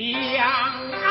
[0.00, 1.09] 两。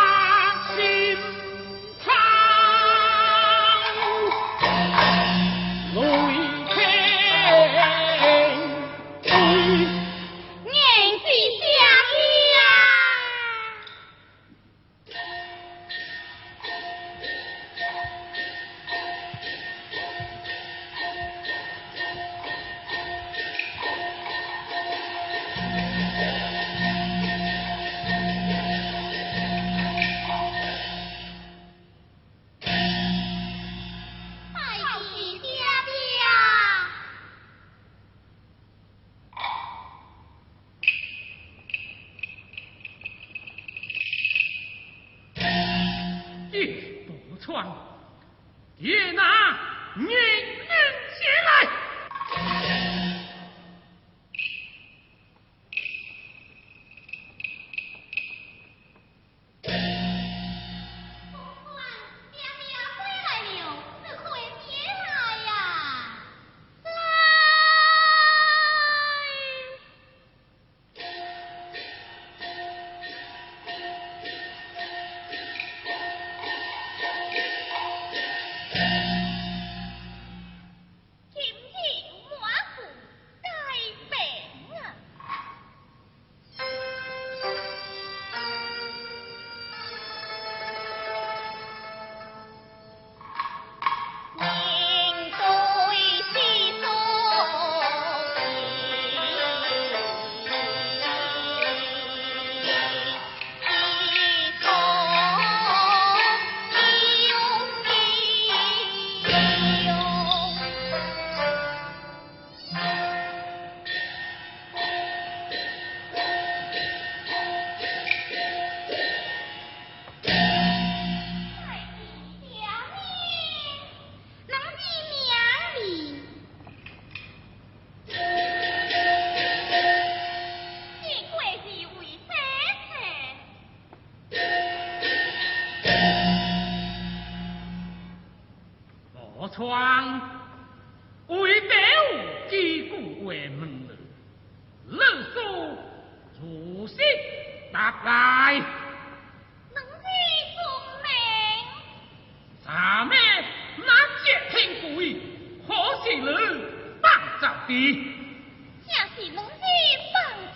[159.27, 160.49] Nó đi vòng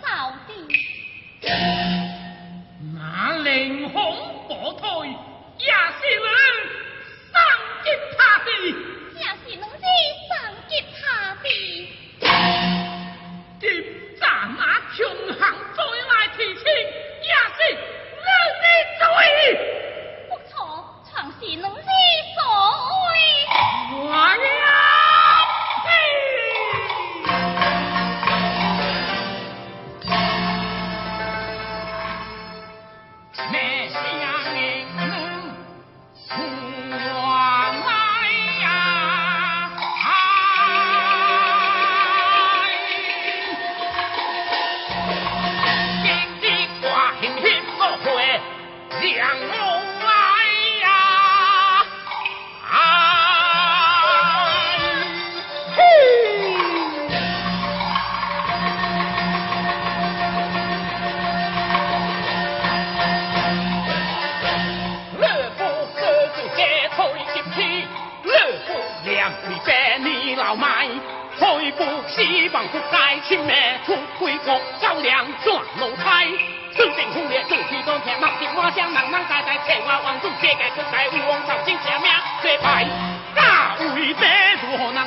[3.92, 5.08] 红火腿
[5.58, 6.73] 也 đi.
[78.20, 82.10] 满天墨是满山狼，人人在在抢王孙，这家出代有王造精，吃命
[82.42, 82.86] 最牌，
[83.36, 84.14] 哪位爷
[84.62, 85.04] 如何能？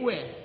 [0.00, 0.39] where?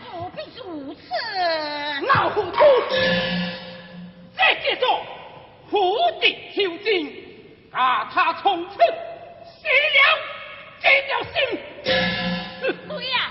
[0.00, 1.00] 何必如此？
[2.06, 2.58] 老糊涂！
[4.36, 5.02] 再接做
[5.70, 7.12] 釜底抽薪，
[7.72, 10.00] 让他从此死了
[10.80, 11.32] 这条心。
[12.88, 13.30] 对呀，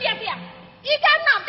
[0.00, 0.32] 爹爹，
[0.82, 1.45] 你讲那。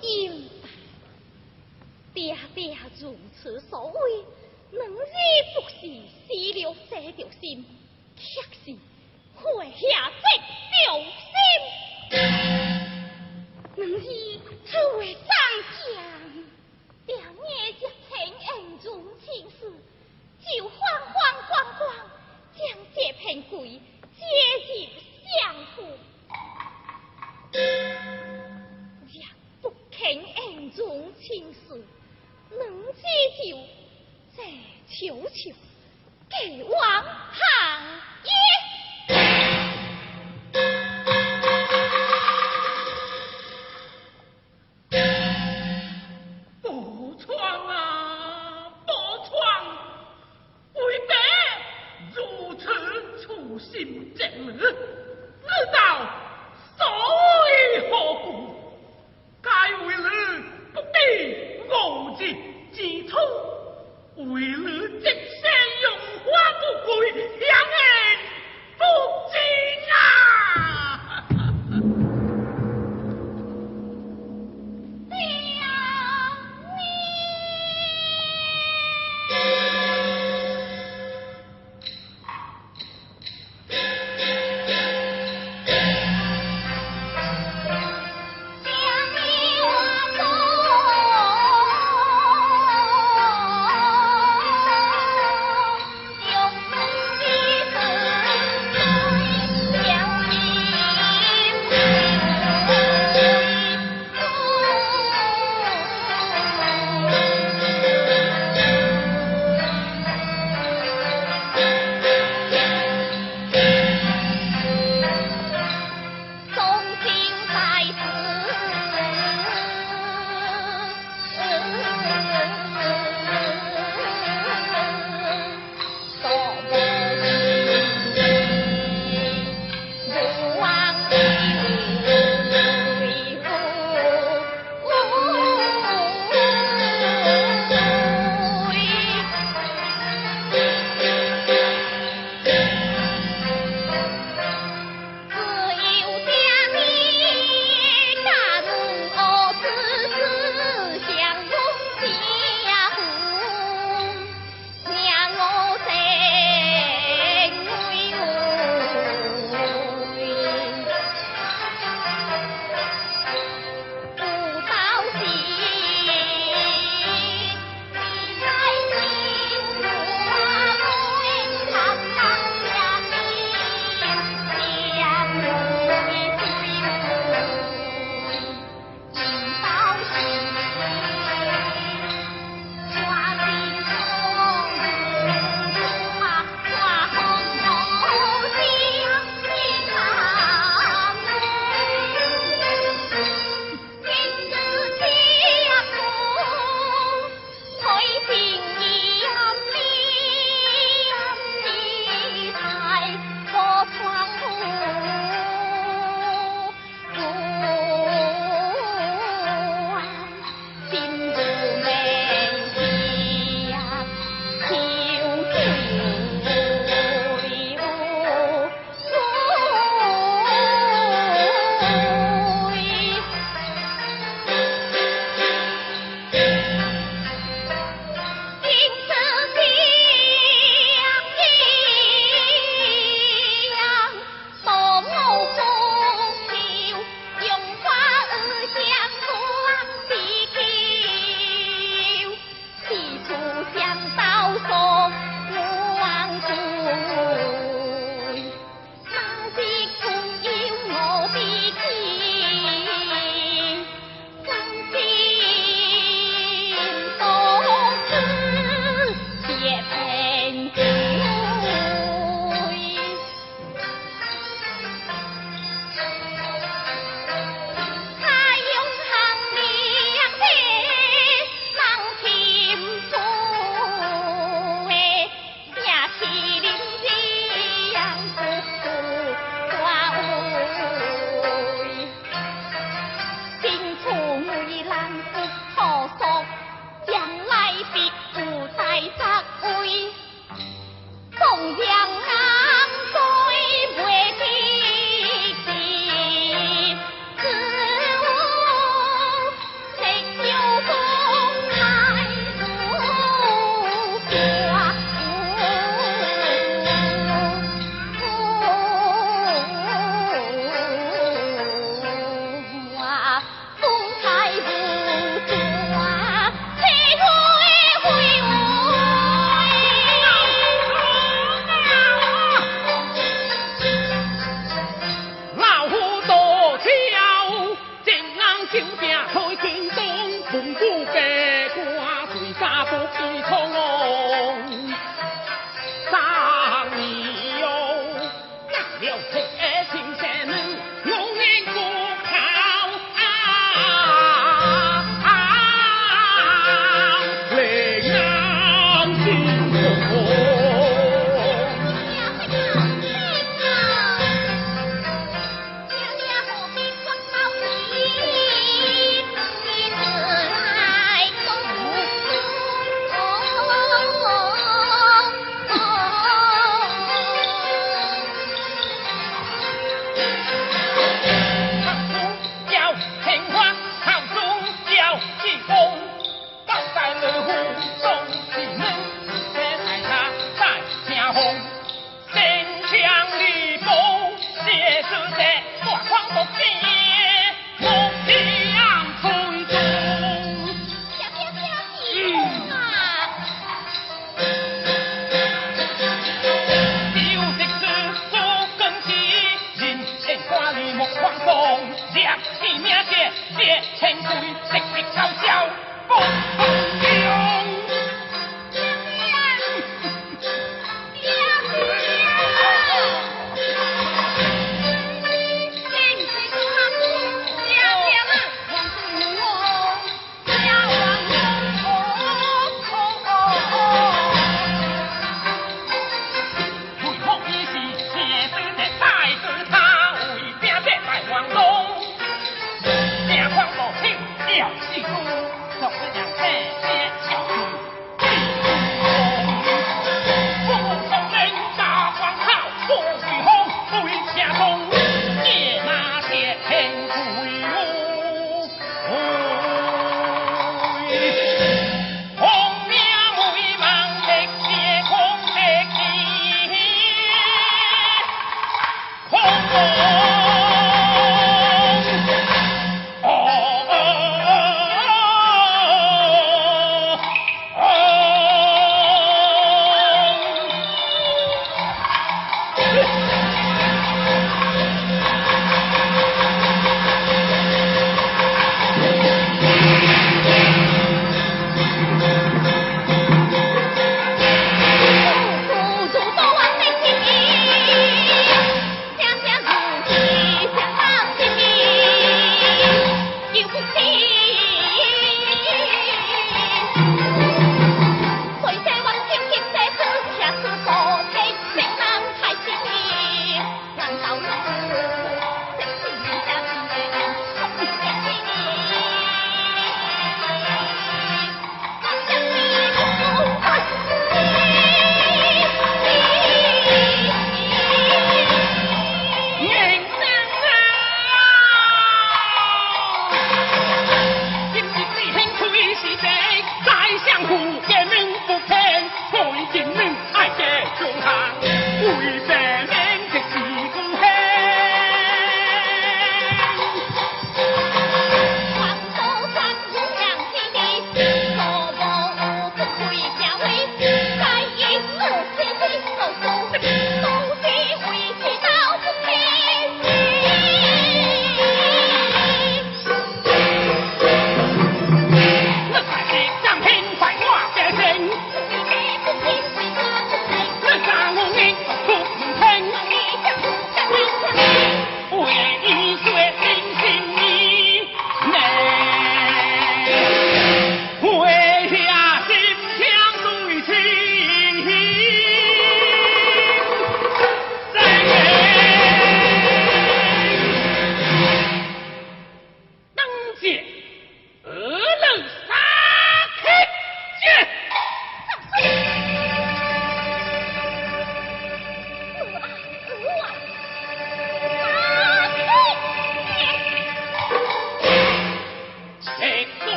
[0.00, 0.48] 心应
[2.12, 4.24] 爹爹如此所为，
[4.72, 5.14] 能日
[5.54, 5.74] 不是？
[6.26, 7.64] 死了这条心，
[8.16, 8.22] 却
[8.64, 8.76] 是
[9.34, 10.26] 活下这
[10.70, 11.32] 条心。
[13.76, 14.04] 能日
[14.64, 15.28] 只为张
[15.72, 15.84] 家，
[17.06, 17.18] 爹爹
[17.72, 18.12] 一情
[18.46, 18.86] 恩重
[19.24, 19.60] 情事，
[20.40, 20.72] 就慌
[21.12, 21.14] 慌
[21.48, 21.82] 光光
[22.56, 22.62] 将
[22.94, 24.22] 这片鬼接
[24.68, 24.70] 入
[25.26, 25.32] 相
[25.74, 25.76] 府。
[29.96, 31.84] 请恩主亲死
[32.50, 32.60] 能
[32.94, 33.02] 借
[33.50, 33.58] 酒
[34.36, 34.42] 再
[34.88, 35.52] 求求
[36.28, 37.42] 给王行
[38.24, 38.28] 业
[46.60, 46.70] 报
[47.20, 48.92] 创啊报
[49.28, 49.32] 创
[50.74, 51.14] 未得
[52.14, 52.66] 如此
[53.22, 54.12] 粗心